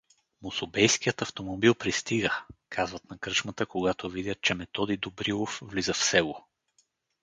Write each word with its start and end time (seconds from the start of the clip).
„Мусубейският 0.41 1.21
автомобил 1.21 1.75
пристига!“— 1.75 2.43
казват 2.69 3.09
на 3.09 3.17
кръчмата, 3.17 3.65
когато 3.65 4.09
видят 4.09 4.41
че 4.41 4.53
Методи 4.53 4.97
Добрилов 4.97 5.59
влиза 5.61 5.93
в 5.93 6.03
село. 6.03 6.43